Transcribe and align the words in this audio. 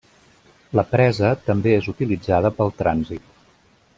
La 0.79 0.85
presa 0.93 1.29
també 1.51 1.75
és 1.81 1.91
utilitzada 1.95 2.53
pel 2.61 2.75
trànsit. 2.83 3.31